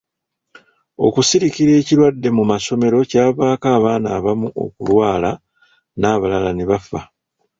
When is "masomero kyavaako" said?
2.51-3.67